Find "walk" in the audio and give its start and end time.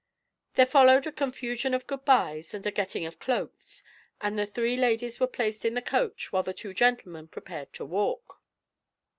7.85-8.41